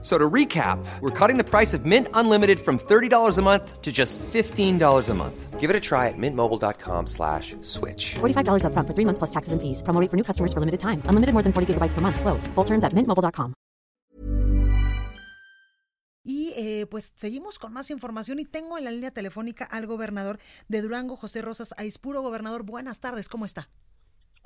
So 0.00 0.16
to 0.16 0.30
recap, 0.30 0.78
we're 1.00 1.10
cutting 1.10 1.38
the 1.38 1.44
price 1.44 1.74
of 1.74 1.84
Mint 1.84 2.06
Unlimited 2.14 2.60
from 2.60 2.78
$30 2.78 3.36
a 3.36 3.42
month 3.42 3.82
to 3.82 3.90
just 3.90 4.16
$15 4.18 5.08
a 5.08 5.14
month. 5.14 5.58
Give 5.58 5.70
it 5.70 5.74
a 5.74 5.80
try 5.80 6.06
at 6.06 6.16
mintmobile.com 6.16 7.08
slash 7.08 7.56
switch. 7.62 8.14
$45 8.20 8.64
up 8.64 8.72
front 8.72 8.86
for 8.86 8.94
three 8.94 9.04
months 9.04 9.18
plus 9.18 9.30
taxes 9.30 9.52
and 9.52 9.60
fees. 9.60 9.82
Promo 9.82 10.00
rate 10.00 10.08
for 10.08 10.16
new 10.16 10.22
customers 10.22 10.52
for 10.52 10.60
limited 10.60 10.78
time. 10.78 11.02
Unlimited 11.06 11.32
more 11.32 11.42
than 11.42 11.52
40 11.52 11.74
gigabytes 11.74 11.94
per 11.94 12.00
month. 12.00 12.20
Slows. 12.20 12.46
Full 12.54 12.64
terms 12.64 12.84
at 12.84 12.92
mintmobile.com. 12.92 13.54
Y 16.24 16.52
eh, 16.56 16.86
pues 16.90 17.14
seguimos 17.16 17.58
con 17.58 17.72
más 17.72 17.90
información 17.90 18.38
y 18.38 18.44
tengo 18.44 18.76
en 18.76 18.84
la 18.84 18.90
línea 18.90 19.10
telefónica 19.10 19.64
al 19.64 19.86
gobernador 19.86 20.38
de 20.68 20.82
Durango, 20.82 21.16
José 21.16 21.40
Rosas 21.40 21.74
Aispuro. 21.78 22.20
Gobernador, 22.20 22.64
buenas 22.64 23.00
tardes, 23.00 23.30
¿cómo 23.30 23.46
está? 23.46 23.70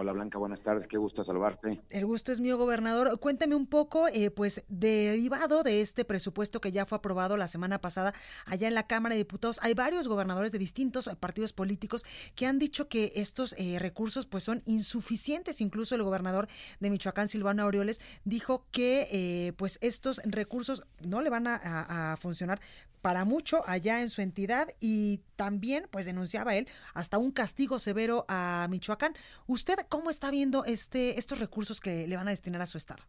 Hola 0.03 0.15
Blanca, 0.15 0.37
buenas 0.37 0.61
tardes, 0.65 0.89
qué 0.89 0.99
gusto 0.99 1.25
salvarte. 1.25 1.81
El 1.89 2.07
gusto 2.07 2.33
es 2.33 2.41
mío, 2.41 2.59
gobernador. 2.59 3.21
Cuéntame 3.21 3.55
un 3.55 3.69
poco, 3.69 4.09
eh, 4.09 4.33
pues, 4.33 4.65
derivado 4.67 5.63
de 5.63 5.81
este 5.81 6.05
presupuesto 6.05 6.61
que 6.61 6.73
ya 6.73 6.87
fue 6.87 6.99
aprobado 6.99 7.37
la 7.37 7.47
semana 7.47 7.81
pasada 7.81 8.13
allá 8.45 8.67
en 8.67 8.75
la 8.75 8.89
Cámara 8.89 9.15
de 9.15 9.21
Diputados, 9.21 9.61
hay 9.63 9.75
varios 9.75 10.09
gobernadores 10.09 10.51
de 10.51 10.59
distintos 10.59 11.09
partidos 11.21 11.53
políticos 11.53 12.05
que 12.35 12.47
han 12.47 12.59
dicho 12.59 12.89
que 12.89 13.13
estos 13.15 13.55
eh, 13.59 13.79
recursos, 13.79 14.27
pues, 14.27 14.43
son 14.43 14.61
insuficientes. 14.67 15.61
Incluso 15.61 15.95
el 15.95 16.03
gobernador 16.03 16.49
de 16.81 16.91
Michoacán, 16.91 17.29
Silvano 17.29 17.63
Aureoles, 17.63 18.01
dijo 18.25 18.67
que, 18.73 19.07
eh, 19.13 19.53
pues, 19.53 19.79
estos 19.83 20.21
recursos 20.25 20.83
no 20.99 21.23
le 21.23 21.31
van 21.31 21.47
a, 21.47 21.61
a 22.13 22.17
funcionar 22.17 22.61
para 23.03 23.25
mucho 23.25 23.63
allá 23.67 24.01
en 24.01 24.09
su 24.11 24.23
entidad 24.23 24.69
y 24.81 25.21
también, 25.35 25.89
pues 25.91 26.07
denunciaba 26.07 26.55
él, 26.55 26.69
hasta 26.95 27.19
un 27.19 27.33
castigo 27.33 27.81
severo 27.81 28.25
a 28.29 28.69
Michoacán. 28.71 29.15
¿Usted 29.49 29.75
cómo 29.93 30.09
está 30.09 30.31
viendo 30.31 30.65
este 30.65 31.19
estos 31.19 31.39
recursos 31.39 31.79
que 31.79 32.07
le 32.09 32.17
van 32.17 32.27
a 32.27 32.31
destinar 32.31 32.63
a 32.63 32.67
su 32.67 32.79
estado? 32.79 33.03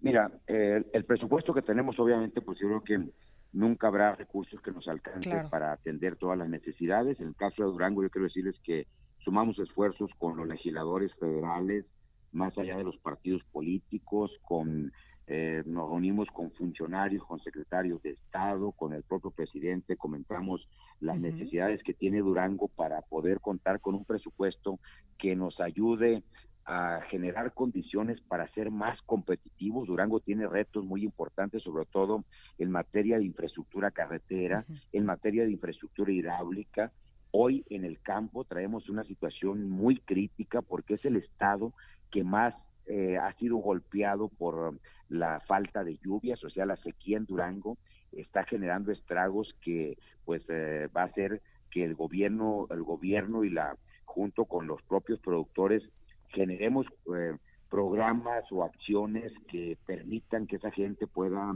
Mira, 0.00 0.30
eh, 0.46 0.84
el 0.92 1.04
presupuesto 1.04 1.52
que 1.52 1.62
tenemos, 1.62 1.98
obviamente, 1.98 2.40
pues 2.40 2.60
yo 2.60 2.68
creo 2.68 2.84
que 2.84 3.12
nunca 3.52 3.88
habrá 3.88 4.14
recursos 4.14 4.60
que 4.60 4.70
nos 4.70 4.86
alcancen 4.86 5.50
para 5.50 5.72
atender 5.72 6.14
todas 6.14 6.38
las 6.38 6.48
necesidades. 6.48 7.18
En 7.18 7.28
el 7.28 7.34
caso 7.34 7.64
de 7.64 7.72
Durango, 7.72 8.04
yo 8.04 8.10
quiero 8.10 8.26
decirles 8.26 8.54
que 8.62 8.86
sumamos 9.24 9.58
esfuerzos 9.58 10.10
con 10.16 10.36
los 10.36 10.46
legisladores 10.46 11.12
federales, 11.18 11.84
más 12.30 12.56
allá 12.56 12.76
de 12.76 12.84
los 12.84 12.96
partidos 12.98 13.42
políticos, 13.50 14.30
con 14.42 14.92
eh, 15.26 15.62
nos 15.64 15.88
reunimos 15.88 16.28
con 16.28 16.50
funcionarios, 16.52 17.24
con 17.24 17.40
secretarios 17.40 18.02
de 18.02 18.10
Estado, 18.10 18.72
con 18.72 18.92
el 18.92 19.02
propio 19.02 19.30
presidente, 19.30 19.96
comentamos 19.96 20.68
las 21.00 21.18
necesidades 21.18 21.82
que 21.82 21.94
tiene 21.94 22.18
Durango 22.18 22.68
para 22.68 23.00
poder 23.02 23.40
contar 23.40 23.80
con 23.80 23.94
un 23.94 24.04
presupuesto 24.04 24.78
que 25.18 25.34
nos 25.34 25.60
ayude 25.60 26.22
a 26.66 27.00
generar 27.10 27.52
condiciones 27.52 28.20
para 28.22 28.48
ser 28.52 28.70
más 28.70 29.00
competitivos. 29.02 29.86
Durango 29.86 30.20
tiene 30.20 30.46
retos 30.46 30.84
muy 30.84 31.04
importantes, 31.04 31.62
sobre 31.62 31.86
todo 31.86 32.24
en 32.58 32.70
materia 32.70 33.18
de 33.18 33.24
infraestructura 33.24 33.90
carretera, 33.90 34.64
en 34.92 35.04
materia 35.04 35.44
de 35.44 35.52
infraestructura 35.52 36.12
hidráulica. 36.12 36.92
Hoy 37.30 37.64
en 37.68 37.84
el 37.84 38.00
campo 38.00 38.44
traemos 38.44 38.88
una 38.88 39.04
situación 39.04 39.68
muy 39.68 39.96
crítica 39.96 40.62
porque 40.62 40.94
es 40.94 41.04
el 41.04 41.16
estado 41.16 41.72
que 42.10 42.24
más 42.24 42.54
eh, 42.86 43.16
ha 43.16 43.32
sido 43.34 43.56
golpeado 43.56 44.28
por 44.28 44.74
la 45.08 45.40
falta 45.40 45.84
de 45.84 45.98
lluvias, 45.98 46.42
o 46.44 46.50
sea, 46.50 46.66
la 46.66 46.76
sequía 46.76 47.16
en 47.16 47.26
Durango 47.26 47.76
está 48.12 48.44
generando 48.44 48.92
estragos 48.92 49.54
que 49.62 49.96
pues 50.24 50.42
eh, 50.48 50.88
va 50.96 51.02
a 51.02 51.06
hacer 51.06 51.42
que 51.70 51.84
el 51.84 51.94
gobierno, 51.94 52.66
el 52.70 52.82
gobierno 52.82 53.44
y 53.44 53.50
la 53.50 53.76
junto 54.04 54.44
con 54.44 54.66
los 54.66 54.80
propios 54.82 55.18
productores 55.20 55.82
generemos 56.28 56.86
eh, 57.14 57.36
programas 57.68 58.44
o 58.52 58.62
acciones 58.62 59.32
que 59.48 59.76
permitan 59.86 60.46
que 60.46 60.56
esa 60.56 60.70
gente 60.70 61.06
pueda 61.06 61.54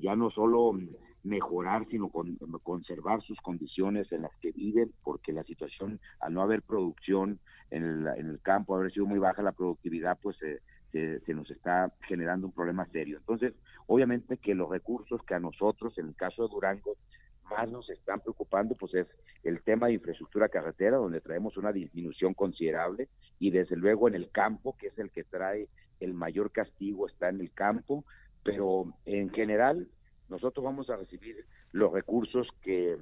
ya 0.00 0.16
no 0.16 0.30
solo 0.30 0.72
mejorar, 1.22 1.86
sino 1.90 2.10
conservar 2.62 3.22
sus 3.22 3.38
condiciones 3.40 4.10
en 4.12 4.22
las 4.22 4.34
que 4.40 4.52
viven, 4.52 4.92
porque 5.02 5.32
la 5.32 5.42
situación, 5.42 6.00
al 6.20 6.32
no 6.32 6.42
haber 6.42 6.62
producción 6.62 7.38
en 7.70 8.06
el, 8.06 8.40
campo, 8.42 8.74
haber 8.74 8.92
sido 8.92 9.06
muy 9.06 9.18
baja 9.18 9.42
la 9.42 9.52
productividad, 9.52 10.18
pues 10.20 10.36
se, 10.38 10.60
se, 10.92 11.34
nos 11.34 11.50
está 11.50 11.92
generando 12.08 12.46
un 12.46 12.52
problema 12.52 12.86
serio. 12.86 13.18
Entonces, 13.18 13.54
obviamente 13.86 14.38
que 14.38 14.54
los 14.54 14.70
recursos 14.70 15.22
que 15.24 15.34
a 15.34 15.40
nosotros, 15.40 15.96
en 15.98 16.08
el 16.08 16.16
caso 16.16 16.42
de 16.42 16.52
Durango, 16.52 16.96
más 17.50 17.68
nos 17.70 17.90
están 17.90 18.20
preocupando, 18.20 18.74
pues 18.76 18.94
es 18.94 19.06
el 19.42 19.62
tema 19.62 19.88
de 19.88 19.94
infraestructura 19.94 20.48
carretera, 20.48 20.96
donde 20.96 21.20
traemos 21.20 21.56
una 21.56 21.72
disminución 21.72 22.32
considerable, 22.32 23.08
y 23.38 23.50
desde 23.50 23.76
luego 23.76 24.08
en 24.08 24.14
el 24.14 24.30
campo, 24.30 24.76
que 24.78 24.88
es 24.88 24.98
el 24.98 25.10
que 25.10 25.24
trae 25.24 25.68
el 25.98 26.14
mayor 26.14 26.50
castigo, 26.50 27.08
está 27.08 27.28
en 27.28 27.40
el 27.40 27.52
campo, 27.52 28.04
pero 28.42 28.94
en 29.04 29.30
general 29.30 29.88
nosotros 30.30 30.64
vamos 30.64 30.88
a 30.90 30.96
recibir 30.96 31.44
los 31.72 31.92
recursos 31.92 32.46
que 32.62 32.96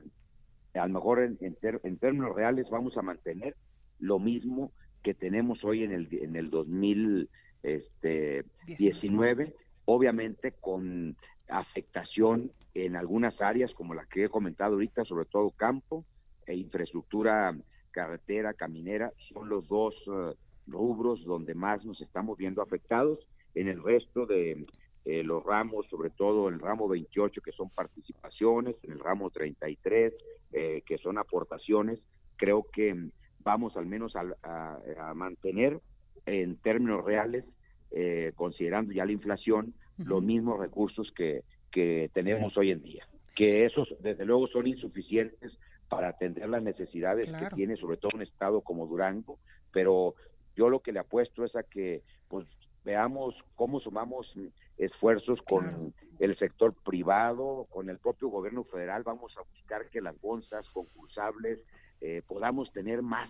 a 0.74 0.86
lo 0.86 0.94
mejor 0.94 1.22
en, 1.22 1.38
en, 1.40 1.98
términos 1.98 2.34
reales 2.34 2.68
vamos 2.70 2.96
a 2.96 3.02
mantener 3.02 3.54
lo 3.98 4.18
mismo 4.18 4.72
que 5.02 5.12
tenemos 5.14 5.62
hoy 5.64 5.84
en 5.84 5.92
el, 5.92 6.08
en 6.12 6.36
el 6.36 6.50
2019, 6.50 9.42
este, 9.42 9.54
obviamente 9.84 10.52
con 10.52 11.16
afectación 11.48 12.52
en 12.74 12.96
algunas 12.96 13.40
áreas 13.40 13.72
como 13.74 13.94
la 13.94 14.04
que 14.06 14.24
he 14.24 14.28
comentado 14.28 14.74
ahorita, 14.74 15.04
sobre 15.04 15.24
todo 15.24 15.50
campo 15.50 16.04
e 16.46 16.54
infraestructura 16.54 17.56
carretera, 17.90 18.54
caminera, 18.54 19.12
son 19.32 19.48
los 19.48 19.66
dos 19.66 19.94
eh, 20.06 20.34
rubros 20.66 21.24
donde 21.24 21.54
más 21.54 21.84
nos 21.84 22.00
estamos 22.00 22.38
viendo 22.38 22.62
afectados. 22.62 23.18
En 23.54 23.66
el 23.66 23.82
resto 23.82 24.26
de 24.26 24.66
eh, 25.10 25.24
los 25.24 25.42
ramos, 25.42 25.86
sobre 25.86 26.10
todo 26.10 26.50
el 26.50 26.60
ramo 26.60 26.86
28, 26.86 27.40
que 27.40 27.52
son 27.52 27.70
participaciones, 27.70 28.76
en 28.82 28.92
el 28.92 29.00
ramo 29.00 29.30
33, 29.30 30.12
eh, 30.52 30.82
que 30.84 30.98
son 30.98 31.16
aportaciones, 31.16 31.98
creo 32.36 32.66
que 32.70 32.94
vamos 33.38 33.74
al 33.78 33.86
menos 33.86 34.14
a, 34.16 35.14
mantener 35.14 35.80
en 36.26 36.56
términos 36.56 37.06
reales, 37.06 37.46
eh, 37.90 38.32
considerando 38.36 38.92
ya 38.92 39.06
la 39.06 39.12
inflación, 39.12 39.72
los 39.96 40.22
mismos 40.22 40.60
recursos 40.60 41.10
que, 41.16 41.42
que 41.72 42.10
tenemos 42.12 42.54
hoy 42.58 42.70
en 42.70 42.82
día, 42.82 43.08
que 43.34 43.64
esos 43.64 43.88
desde 44.00 44.26
luego 44.26 44.46
son 44.48 44.66
insuficientes 44.66 45.58
para 45.88 46.08
atender 46.08 46.50
las 46.50 46.62
necesidades 46.62 47.32
que 47.32 47.56
tiene 47.56 47.78
sobre 47.78 47.96
todo 47.96 48.10
un 48.12 48.20
estado 48.20 48.60
como 48.60 48.86
Durango, 48.86 49.38
pero 49.72 50.16
yo 50.54 50.68
lo 50.68 50.80
que 50.80 50.92
le 50.92 50.98
apuesto 50.98 51.46
es 51.46 51.56
a 51.56 51.62
que 51.62 52.02
pues 52.28 52.46
veamos 52.88 53.34
cómo 53.54 53.80
sumamos 53.80 54.32
esfuerzos 54.78 55.42
con 55.42 55.92
el 56.18 56.38
sector 56.38 56.72
privado, 56.72 57.66
con 57.68 57.90
el 57.90 57.98
propio 57.98 58.28
gobierno 58.28 58.64
federal, 58.64 59.02
vamos 59.02 59.36
a 59.36 59.42
buscar 59.42 59.90
que 59.90 60.00
las 60.00 60.18
bolsas 60.22 60.66
concursables 60.70 61.58
eh, 62.00 62.22
podamos 62.26 62.72
tener 62.72 63.02
más 63.02 63.28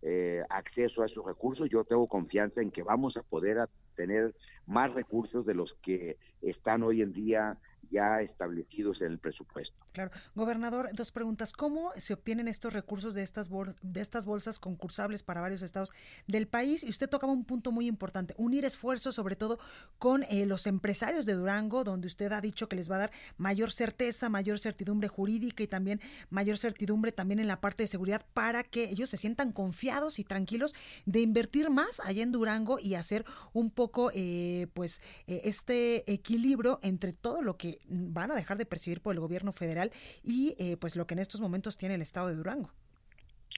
eh, 0.00 0.42
acceso 0.48 1.02
a 1.02 1.06
esos 1.06 1.22
recursos. 1.26 1.68
Yo 1.68 1.84
tengo 1.84 2.06
confianza 2.06 2.62
en 2.62 2.70
que 2.70 2.82
vamos 2.82 3.14
a 3.18 3.22
poder 3.22 3.68
tener 3.94 4.34
más 4.66 4.94
recursos 4.94 5.44
de 5.44 5.52
los 5.52 5.70
que 5.82 6.16
están 6.40 6.82
hoy 6.82 7.02
en 7.02 7.12
día 7.12 7.58
ya 7.90 8.20
establecidos 8.20 9.00
en 9.00 9.12
el 9.12 9.18
presupuesto. 9.18 9.74
Claro. 9.92 10.10
Gobernador, 10.34 10.90
dos 10.92 11.10
preguntas. 11.10 11.52
¿Cómo 11.52 11.92
se 11.96 12.14
obtienen 12.14 12.46
estos 12.46 12.72
recursos 12.72 13.14
de 13.14 13.22
estas, 13.22 13.48
de 13.82 14.00
estas 14.00 14.26
bolsas 14.26 14.58
concursables 14.58 15.22
para 15.22 15.40
varios 15.40 15.62
estados 15.62 15.92
del 16.26 16.46
país? 16.46 16.84
Y 16.84 16.90
usted 16.90 17.08
tocaba 17.08 17.32
un 17.32 17.44
punto 17.44 17.72
muy 17.72 17.86
importante, 17.86 18.34
unir 18.38 18.64
esfuerzos 18.64 19.14
sobre 19.14 19.34
todo 19.34 19.58
con 19.98 20.22
eh, 20.24 20.46
los 20.46 20.66
empresarios 20.66 21.26
de 21.26 21.34
Durango, 21.34 21.84
donde 21.84 22.06
usted 22.06 22.30
ha 22.32 22.40
dicho 22.40 22.68
que 22.68 22.76
les 22.76 22.90
va 22.90 22.96
a 22.96 23.00
dar 23.00 23.10
mayor 23.36 23.72
certeza, 23.72 24.28
mayor 24.28 24.58
certidumbre 24.58 25.08
jurídica 25.08 25.62
y 25.62 25.66
también 25.66 26.00
mayor 26.30 26.58
certidumbre 26.58 27.10
también 27.12 27.40
en 27.40 27.48
la 27.48 27.60
parte 27.60 27.82
de 27.84 27.88
seguridad 27.88 28.24
para 28.34 28.62
que 28.62 28.84
ellos 28.90 29.10
se 29.10 29.16
sientan 29.16 29.52
confiados 29.52 30.18
y 30.18 30.24
tranquilos 30.24 30.74
de 31.06 31.20
invertir 31.20 31.70
más 31.70 32.00
allá 32.04 32.22
en 32.22 32.32
Durango 32.32 32.78
y 32.78 32.94
hacer 32.94 33.24
un 33.52 33.70
poco 33.70 34.10
eh, 34.14 34.68
pues 34.74 35.02
eh, 35.26 35.42
este 35.44 36.10
equilibrio 36.12 36.78
entre 36.82 37.12
todo 37.12 37.42
lo 37.42 37.56
que 37.56 37.67
van 37.88 38.30
a 38.30 38.34
dejar 38.34 38.58
de 38.58 38.66
percibir 38.66 39.00
por 39.00 39.14
el 39.14 39.20
gobierno 39.20 39.52
federal 39.52 39.92
y 40.22 40.54
eh, 40.58 40.76
pues 40.76 40.96
lo 40.96 41.06
que 41.06 41.14
en 41.14 41.20
estos 41.20 41.40
momentos 41.40 41.76
tiene 41.76 41.94
el 41.94 42.02
estado 42.02 42.28
de 42.28 42.34
Durango. 42.34 42.70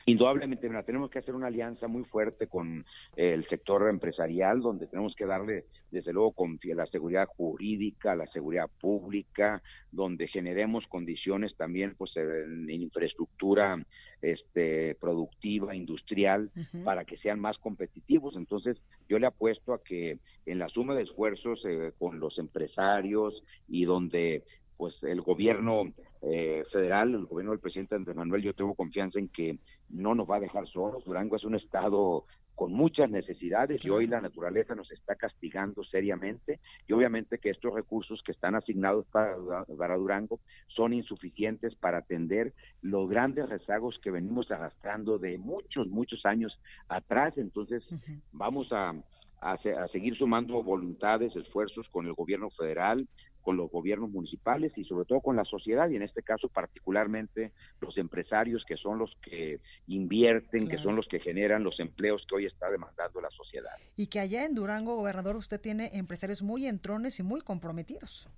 Indudablemente, 0.07 0.69
tenemos 0.87 1.11
que 1.11 1.19
hacer 1.19 1.35
una 1.35 1.49
alianza 1.49 1.87
muy 1.87 2.05
fuerte 2.05 2.47
con 2.47 2.85
eh, 3.17 3.35
el 3.35 3.47
sector 3.49 3.89
empresarial, 3.89 4.61
donde 4.61 4.87
tenemos 4.87 5.15
que 5.15 5.27
darle, 5.27 5.67
desde 5.91 6.13
luego, 6.13 6.33
con 6.33 6.59
la 6.63 6.87
seguridad 6.87 7.27
jurídica, 7.27 8.17
la 8.17 8.27
seguridad 8.29 8.71
pública, 8.81 9.63
donde 9.93 10.27
generemos 10.29 10.87
condiciones 10.87 11.55
también, 11.57 11.95
pues, 11.97 12.17
en, 12.17 12.71
infraestructura 12.71 13.85
este, 14.23 14.95
productiva, 14.95 15.75
industrial, 15.75 16.51
para 16.85 17.05
que 17.05 17.19
sean 17.19 17.39
más 17.39 17.59
competitivos. 17.59 18.37
Entonces, 18.37 18.79
yo 19.09 19.19
le 19.19 19.27
apuesto 19.27 19.75
a 19.75 19.83
que 19.83 20.19
en 20.47 20.59
la 20.59 20.69
suma 20.69 20.95
de 20.95 21.03
esfuerzos 21.03 21.63
eh, 21.67 21.93
con 21.99 22.21
los 22.21 22.39
empresarios 22.39 23.43
y 23.69 23.85
donde 23.85 24.45
pues 24.81 24.95
el 25.03 25.21
gobierno 25.21 25.93
eh, 26.23 26.65
federal, 26.73 27.13
el 27.13 27.27
gobierno 27.27 27.51
del 27.51 27.61
presidente 27.61 27.97
Andrés 27.97 28.17
Manuel, 28.17 28.43
yo 28.43 28.55
tengo 28.55 28.73
confianza 28.73 29.19
en 29.19 29.29
que 29.29 29.59
no 29.91 30.15
nos 30.15 30.27
va 30.27 30.37
a 30.37 30.41
dejar 30.41 30.67
solos. 30.69 31.05
Durango 31.05 31.37
es 31.37 31.45
un 31.45 31.55
estado 31.55 32.25
con 32.55 32.73
muchas 32.73 33.11
necesidades 33.11 33.85
y 33.85 33.91
hoy 33.91 34.07
la 34.07 34.23
naturaleza 34.23 34.75
nos 34.75 34.91
está 34.91 35.17
castigando 35.17 35.85
seriamente 35.85 36.61
y 36.89 36.95
obviamente 36.95 37.37
que 37.37 37.51
estos 37.51 37.75
recursos 37.75 38.23
que 38.23 38.33
están 38.33 38.55
asignados 38.55 39.05
para, 39.13 39.37
para 39.77 39.97
Durango 39.99 40.41
son 40.69 40.95
insuficientes 40.95 41.75
para 41.75 41.99
atender 41.99 42.55
los 42.81 43.07
grandes 43.07 43.51
rezagos 43.51 43.99
que 44.03 44.11
venimos 44.11 44.51
arrastrando 44.51 45.19
de 45.19 45.37
muchos, 45.37 45.89
muchos 45.89 46.25
años 46.25 46.59
atrás. 46.89 47.37
Entonces 47.37 47.85
vamos 48.33 48.73
a, 48.73 48.95
a 49.43 49.89
seguir 49.89 50.17
sumando 50.17 50.63
voluntades, 50.63 51.37
esfuerzos 51.37 51.87
con 51.91 52.07
el 52.07 52.15
gobierno 52.15 52.49
federal, 52.49 53.07
con 53.51 53.57
los 53.57 53.69
gobiernos 53.69 54.11
municipales 54.11 54.71
y 54.77 54.85
sobre 54.85 55.07
todo 55.07 55.21
con 55.21 55.35
la 55.35 55.45
sociedad 55.45 55.91
y 55.91 55.97
en 55.97 56.03
este 56.03 56.23
caso 56.23 56.47
particularmente 56.47 57.51
los 57.81 57.99
empresarios 57.99 58.65
que 58.65 58.77
son 58.77 58.97
los 58.97 59.17
que 59.25 59.59
invierten, 59.89 60.69
que 60.69 60.79
son 60.79 60.95
los 60.95 61.09
que 61.09 61.19
generan 61.19 61.65
los 61.65 61.81
empleos 61.81 62.25
que 62.29 62.37
hoy 62.37 62.47
está 62.47 62.71
demandando 62.71 63.21
la 63.21 63.31
sociedad. 63.31 63.73
Y 63.97 64.07
que 64.07 64.21
allá 64.21 64.47
en 64.47 64.55
Durango, 64.55 64.95
gobernador, 64.95 65.35
usted 65.35 65.61
tiene 65.61 65.91
empresarios 65.95 66.43
muy 66.43 66.67
entrones 66.67 67.19
y 67.19 67.25
muy 67.25 67.41
comprometidos. 67.41 68.29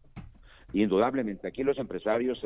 Indudablemente, 0.72 1.46
aquí 1.46 1.62
los 1.62 1.76
empresarios 1.76 2.42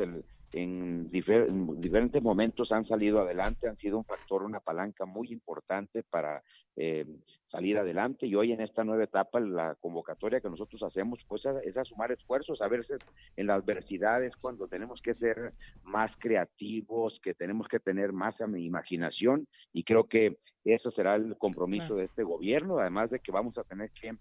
en, 0.53 1.09
en, 1.11 1.81
diferentes 1.81 2.21
momentos 2.21 2.71
han 2.71 2.87
salido 2.87 3.21
adelante, 3.21 3.67
han 3.67 3.77
sido 3.77 3.97
un 3.97 4.05
factor, 4.05 4.43
una 4.43 4.59
palanca 4.59 5.05
muy 5.05 5.31
importante 5.31 6.03
para 6.03 6.43
eh, 6.75 7.05
salir 7.49 7.77
adelante 7.77 8.27
y 8.27 8.35
hoy 8.35 8.51
en 8.51 8.61
esta 8.61 8.83
nueva 8.83 9.05
etapa 9.05 9.39
la 9.39 9.75
convocatoria 9.75 10.41
que 10.41 10.49
nosotros 10.49 10.83
hacemos 10.83 11.19
pues 11.27 11.43
es 11.63 11.77
a 11.77 11.85
sumar 11.85 12.11
esfuerzos, 12.11 12.61
a 12.61 12.67
veces 12.67 12.99
en 13.35 13.47
las 13.47 13.61
adversidades 13.61 14.35
cuando 14.35 14.67
tenemos 14.67 15.01
que 15.01 15.15
ser 15.15 15.53
más 15.83 16.11
creativos, 16.19 17.19
que 17.23 17.33
tenemos 17.33 17.67
que 17.67 17.79
tener 17.79 18.11
más 18.11 18.35
imaginación 18.57 19.47
y 19.73 19.83
creo 19.83 20.03
que 20.05 20.37
eso 20.65 20.91
será 20.91 21.15
el 21.15 21.37
compromiso 21.37 21.95
de 21.95 22.05
este 22.05 22.23
gobierno, 22.23 22.79
además 22.79 23.09
de 23.09 23.19
que 23.19 23.31
vamos 23.31 23.57
a 23.57 23.63
tener 23.63 23.89
que 23.91 24.13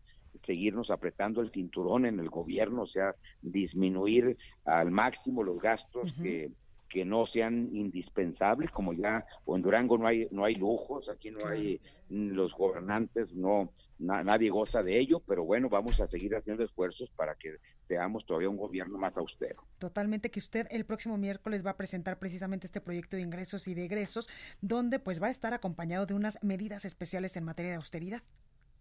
seguirnos 0.44 0.90
apretando 0.90 1.40
el 1.40 1.50
cinturón 1.50 2.06
en 2.06 2.18
el 2.20 2.28
gobierno, 2.28 2.82
o 2.82 2.86
sea, 2.86 3.14
disminuir 3.42 4.36
al 4.64 4.90
máximo 4.90 5.42
los 5.42 5.60
gastos 5.60 6.12
que 6.22 6.50
que 6.88 7.04
no 7.04 7.26
sean 7.26 7.68
indispensables, 7.72 8.70
como 8.70 8.92
ya 8.92 9.26
o 9.44 9.56
en 9.56 9.62
Durango 9.62 9.98
no 9.98 10.06
hay 10.06 10.28
no 10.30 10.44
hay 10.44 10.54
lujos, 10.54 11.08
aquí 11.08 11.30
no 11.30 11.46
hay 11.46 11.80
los 12.08 12.52
gobernantes 12.52 13.32
no 13.32 13.72
nadie 13.98 14.50
goza 14.50 14.82
de 14.82 14.98
ello, 14.98 15.20
pero 15.20 15.44
bueno, 15.44 15.68
vamos 15.68 15.98
a 16.00 16.06
seguir 16.08 16.34
haciendo 16.36 16.64
esfuerzos 16.64 17.10
para 17.16 17.34
que 17.34 17.56
seamos 17.88 18.26
todavía 18.26 18.50
un 18.50 18.56
gobierno 18.56 18.98
más 18.98 19.16
austero. 19.16 19.62
Totalmente 19.78 20.30
que 20.30 20.38
usted 20.38 20.66
el 20.70 20.84
próximo 20.84 21.16
miércoles 21.16 21.64
va 21.64 21.70
a 21.70 21.76
presentar 21.76 22.18
precisamente 22.18 22.66
este 22.66 22.80
proyecto 22.80 23.16
de 23.16 23.22
ingresos 23.22 23.68
y 23.68 23.74
de 23.74 23.84
egresos, 23.84 24.28
donde 24.60 24.98
pues 24.98 25.22
va 25.22 25.28
a 25.28 25.30
estar 25.30 25.54
acompañado 25.54 26.04
de 26.06 26.14
unas 26.14 26.42
medidas 26.42 26.84
especiales 26.84 27.36
en 27.36 27.44
materia 27.44 27.70
de 27.70 27.76
austeridad. 27.76 28.22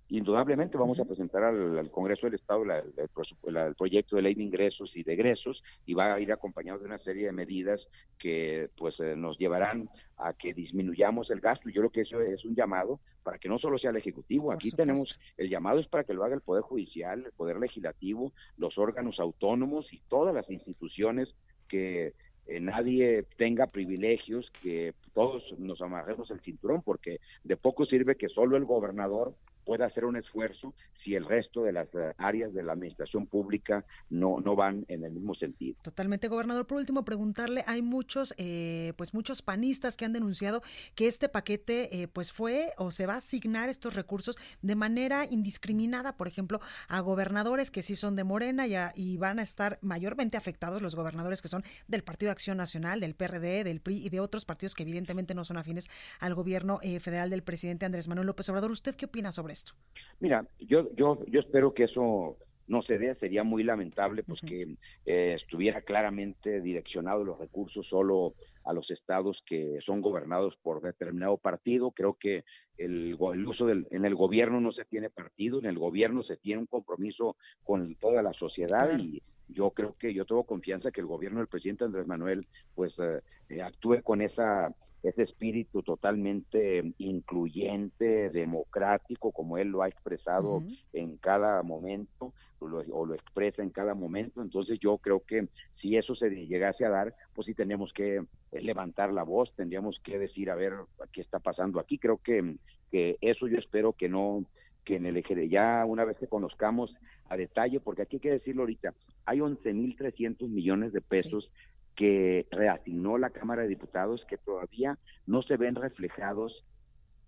Indudablemente 0.09 0.77
vamos 0.77 0.99
a 0.99 1.05
presentar 1.05 1.43
al, 1.43 1.89
Congreso 1.89 2.27
del 2.27 2.35
Estado 2.35 2.63
el, 2.63 3.75
proyecto 3.75 4.15
de 4.15 4.21
ley 4.21 4.35
de 4.35 4.43
ingresos 4.43 4.95
y 4.95 5.01
de 5.01 5.13
egresos 5.13 5.63
y 5.87 5.95
va 5.95 6.13
a 6.13 6.19
ir 6.19 6.31
acompañado 6.31 6.77
de 6.77 6.85
una 6.85 6.99
serie 6.99 7.25
de 7.25 7.31
medidas 7.31 7.81
que 8.19 8.69
pues 8.77 8.99
eh, 8.99 9.15
nos 9.15 9.39
llevarán 9.39 9.89
a 10.17 10.33
que 10.33 10.53
disminuyamos 10.53 11.31
el 11.31 11.39
gasto. 11.39 11.69
Yo 11.69 11.81
creo 11.81 11.89
que 11.89 12.01
eso 12.01 12.21
es 12.21 12.45
un 12.45 12.55
llamado 12.55 12.99
para 13.23 13.39
que 13.39 13.49
no 13.49 13.57
solo 13.57 13.79
sea 13.79 13.89
el 13.89 13.97
Ejecutivo, 13.97 14.51
aquí 14.51 14.69
tenemos, 14.69 15.19
el 15.37 15.49
llamado 15.49 15.79
es 15.79 15.87
para 15.87 16.03
que 16.03 16.13
lo 16.13 16.23
haga 16.23 16.35
el 16.35 16.41
Poder 16.41 16.61
Judicial, 16.61 17.25
el 17.25 17.31
Poder 17.31 17.57
Legislativo, 17.57 18.31
los 18.57 18.77
órganos 18.77 19.19
autónomos 19.19 19.91
y 19.91 19.99
todas 20.07 20.35
las 20.35 20.47
instituciones 20.51 21.33
que 21.67 22.13
eh, 22.45 22.59
nadie 22.59 23.23
tenga 23.37 23.65
privilegios, 23.65 24.51
que 24.61 24.93
todos 25.15 25.57
nos 25.57 25.81
amarremos 25.81 26.29
el 26.29 26.41
cinturón, 26.41 26.83
porque 26.83 27.19
de 27.43 27.57
poco 27.57 27.87
sirve 27.87 28.15
que 28.15 28.29
solo 28.29 28.57
el 28.57 28.65
gobernador 28.65 29.33
pueda 29.65 29.87
hacer 29.87 30.05
un 30.05 30.15
esfuerzo 30.15 30.73
si 31.03 31.15
el 31.15 31.25
resto 31.25 31.63
de 31.63 31.71
las 31.71 31.87
eh, 31.93 32.13
áreas 32.17 32.53
de 32.53 32.63
la 32.63 32.73
administración 32.73 33.27
pública 33.27 33.85
no, 34.09 34.39
no 34.39 34.55
van 34.55 34.85
en 34.87 35.03
el 35.03 35.11
mismo 35.11 35.35
sentido. 35.35 35.77
Totalmente, 35.81 36.27
gobernador. 36.27 36.65
Por 36.65 36.77
último, 36.77 37.03
preguntarle, 37.03 37.63
hay 37.67 37.81
muchos, 37.81 38.33
eh, 38.37 38.93
pues 38.97 39.13
muchos 39.13 39.41
panistas 39.41 39.97
que 39.97 40.05
han 40.05 40.13
denunciado 40.13 40.61
que 40.95 41.07
este 41.07 41.29
paquete, 41.29 42.01
eh, 42.01 42.07
pues 42.07 42.31
fue 42.31 42.71
o 42.77 42.91
se 42.91 43.05
va 43.05 43.15
a 43.15 43.17
asignar 43.17 43.69
estos 43.69 43.95
recursos 43.95 44.37
de 44.61 44.75
manera 44.75 45.25
indiscriminada, 45.29 46.15
por 46.15 46.27
ejemplo, 46.27 46.59
a 46.87 46.99
gobernadores 47.01 47.71
que 47.71 47.81
sí 47.81 47.95
son 47.95 48.15
de 48.15 48.23
Morena 48.23 48.67
y, 48.67 48.75
y 48.95 49.17
van 49.17 49.39
a 49.39 49.43
estar 49.43 49.79
mayormente 49.81 50.37
afectados 50.37 50.81
los 50.81 50.95
gobernadores 50.95 51.41
que 51.41 51.47
son 51.47 51.63
del 51.87 52.03
Partido 52.03 52.29
de 52.29 52.33
Acción 52.33 52.57
Nacional, 52.57 52.99
del 52.99 53.15
PRD, 53.15 53.63
del 53.63 53.79
PRI 53.81 54.05
y 54.05 54.09
de 54.09 54.19
otros 54.19 54.45
partidos 54.45 54.75
que 54.75 54.83
evidentemente 54.83 55.35
no 55.35 55.43
son 55.43 55.57
afines 55.57 55.89
al 56.19 56.33
gobierno 56.35 56.79
federal 56.99 57.29
del 57.29 57.43
presidente 57.43 57.85
Andrés 57.85 58.07
Manuel 58.07 58.27
López 58.27 58.47
Obrador. 58.49 58.71
¿Usted 58.71 58.95
qué 58.95 59.05
opina 59.05 59.31
sobre 59.31 59.54
esto? 59.55 59.73
Mira, 60.19 60.45
yo, 60.59 60.93
yo, 60.95 61.25
yo 61.25 61.39
espero 61.39 61.73
que 61.73 61.85
eso 61.85 62.37
no 62.67 62.81
se 62.81 62.97
dé, 62.97 63.15
sería 63.15 63.43
muy 63.43 63.63
lamentable 63.63 64.23
pues 64.23 64.41
que 64.41 64.75
eh, 65.05 65.37
estuviera 65.39 65.81
claramente 65.81 66.61
direccionado 66.61 67.23
los 67.23 67.39
recursos 67.39 67.85
solo 67.87 68.33
a 68.63 68.73
los 68.73 68.89
estados 68.89 69.43
que 69.45 69.79
son 69.85 70.01
gobernados 70.01 70.55
por 70.63 70.81
determinado 70.81 71.37
partido. 71.37 71.91
Creo 71.91 72.15
que 72.15 72.43
el, 72.77 73.17
el 73.33 73.47
uso 73.47 73.67
del, 73.67 73.87
en 73.91 74.05
el 74.05 74.15
gobierno 74.15 74.59
no 74.59 74.71
se 74.71 74.85
tiene 74.85 75.09
partido, 75.09 75.59
en 75.59 75.65
el 75.65 75.77
gobierno 75.77 76.23
se 76.23 76.37
tiene 76.37 76.61
un 76.61 76.65
compromiso 76.65 77.35
con 77.63 77.95
toda 77.95 78.23
la 78.23 78.33
sociedad 78.33 78.97
y 78.97 79.21
yo 79.47 79.71
creo 79.71 79.95
que 79.97 80.13
yo 80.13 80.25
tengo 80.25 80.43
confianza 80.43 80.91
que 80.91 81.01
el 81.01 81.07
gobierno 81.07 81.39
del 81.39 81.47
presidente 81.47 81.83
Andrés 81.83 82.07
Manuel 82.07 82.41
pues 82.73 82.93
eh, 82.99 83.61
actúe 83.61 84.01
con 84.03 84.21
esa 84.21 84.73
ese 85.09 85.23
espíritu 85.23 85.83
totalmente 85.83 86.93
incluyente, 86.97 88.29
democrático, 88.29 89.31
como 89.31 89.57
él 89.57 89.67
lo 89.67 89.83
ha 89.83 89.87
expresado 89.87 90.63
en 90.93 91.17
cada 91.17 91.61
momento 91.63 92.33
o 92.59 92.67
lo, 92.67 93.13
expresa 93.13 93.61
en 93.61 93.69
cada 93.69 93.93
momento. 93.93 94.41
Entonces 94.41 94.79
yo 94.79 94.97
creo 94.97 95.19
que 95.19 95.47
si 95.79 95.95
eso 95.95 96.15
se 96.15 96.29
llegase 96.29 96.85
a 96.85 96.89
dar, 96.89 97.13
pues 97.33 97.45
sí 97.45 97.53
tenemos 97.53 97.93
que 97.93 98.23
levantar 98.51 99.13
la 99.13 99.23
voz, 99.23 99.53
tendríamos 99.55 99.99
que 100.03 100.17
decir, 100.17 100.49
a 100.49 100.55
ver, 100.55 100.73
¿qué 101.11 101.21
está 101.21 101.39
pasando 101.39 101.79
aquí? 101.79 101.99
Creo 101.99 102.17
que, 102.17 102.55
que 102.91 103.17
eso 103.21 103.47
yo 103.47 103.57
espero 103.57 103.93
que 103.93 104.09
no 104.09 104.43
que 104.83 104.97
en 104.97 105.07
el 105.07 105.17
eje 105.17 105.49
ya 105.49 105.83
una 105.83 106.05
vez 106.05 106.15
que 106.17 106.27
conozcamos 106.27 106.93
a 107.29 107.37
detalle, 107.37 107.79
porque 107.79 108.03
aquí 108.03 108.17
hay 108.17 108.21
que 108.21 108.31
decirlo 108.31 108.63
ahorita, 108.63 108.93
hay 109.25 109.39
11.300 109.39 110.47
millones 110.47 110.93
de 110.93 111.01
pesos 111.01 111.51
que 111.95 112.45
reasignó 112.51 113.17
la 113.17 113.29
Cámara 113.29 113.63
de 113.63 113.69
Diputados 113.69 114.25
que 114.27 114.37
todavía 114.37 114.97
no 115.25 115.41
se 115.41 115.57
ven 115.57 115.75
reflejados 115.75 116.65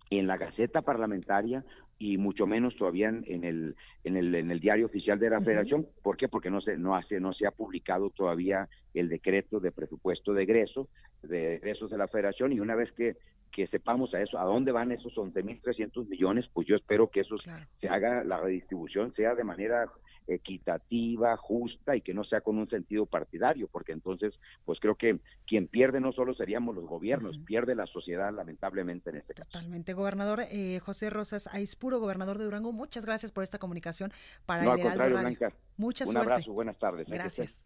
en 0.10 0.28
la 0.28 0.38
Gaceta 0.38 0.82
Parlamentaria 0.82 1.64
y 2.00 2.18
mucho 2.18 2.46
menos 2.46 2.76
todavía 2.76 3.10
en 3.10 3.44
el 3.44 3.76
en 4.04 4.18
el 4.18 4.36
en 4.36 4.52
el 4.52 4.60
diario 4.60 4.86
oficial 4.86 5.20
de 5.20 5.32
la 5.32 5.42
Federación, 5.42 5.88
¿por 6.04 6.16
qué? 6.16 6.28
Porque 6.28 6.52
no 6.52 6.62
se 6.62 6.78
no 6.78 6.96
hace 6.96 7.20
no 7.20 7.34
se 7.34 7.48
ha 7.48 7.52
publicado 7.52 8.12
todavía 8.12 8.70
el 8.94 9.10
decreto 9.10 9.60
de 9.60 9.72
presupuesto 9.72 10.34
de 10.34 10.44
egreso 10.44 10.90
de 11.24 11.56
egresos 11.56 11.90
de 11.90 11.98
la 11.98 12.08
Federación 12.08 12.54
y 12.54 12.60
una 12.60 12.76
vez 12.76 12.92
que 12.92 13.18
que 13.58 13.66
sepamos 13.66 14.14
a 14.14 14.22
eso, 14.22 14.38
a 14.38 14.44
dónde 14.44 14.72
van 14.72 14.92
esos 14.92 15.16
11.300 15.16 16.08
millones, 16.08 16.46
pues 16.54 16.68
yo 16.68 16.76
espero 16.76 17.10
que 17.10 17.22
eso 17.22 17.38
se 17.82 17.90
haga, 17.90 18.24
la 18.24 18.40
redistribución 18.40 19.16
sea 19.16 19.34
de 19.34 19.44
manera 19.44 19.92
equitativa, 20.28 21.36
justa 21.38 21.96
y 21.96 22.02
que 22.02 22.14
no 22.14 22.24
sea 22.24 22.42
con 22.42 22.60
un 22.60 22.70
sentido 22.70 23.08
partidario, 23.08 23.68
porque 23.68 23.94
entonces, 23.94 24.36
pues 24.64 24.80
creo 24.80 24.94
que 24.94 25.20
quien 25.48 25.68
pierde 25.68 26.00
no 26.00 26.12
solo 26.12 26.36
seríamos 26.36 26.76
los 26.76 26.86
gobiernos, 26.86 27.40
pierde 27.48 27.74
la 27.74 27.88
sociedad 27.88 28.32
lamentablemente 28.32 29.10
en 29.10 29.16
este 29.16 29.34
caso. 29.34 29.50
Totalmente, 29.50 29.94
gobernador 29.94 30.42
eh, 30.52 30.80
José 30.80 31.10
Rosas 31.10 31.48
Aispuro, 31.52 32.00
gobernador 32.00 32.38
de 32.38 32.44
Durango, 32.44 32.72
muchas 32.72 33.08
gracias 33.08 33.32
por 33.32 33.44
esta 33.44 33.58
comunicación 33.58 34.12
para 34.46 34.66
no, 34.66 34.76
el 34.76 34.82
al 34.82 34.86
contrario, 34.86 35.18
Blanca, 35.18 35.54
Muchas 35.78 36.10
Un 36.10 36.18
abrazo, 36.18 36.54
buenas 36.54 36.78
tardes. 36.78 37.08
Gracias. 37.10 37.66